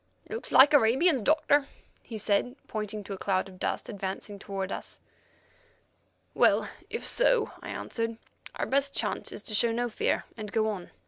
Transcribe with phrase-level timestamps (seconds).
[0.31, 1.67] "Looks like Arabians, Doctor,"
[2.01, 4.99] he said, pointing to a cloud of dust advancing toward us.
[6.33, 8.17] "Well, if so," I answered,
[8.55, 10.89] "our best chance is to show no fear and go on.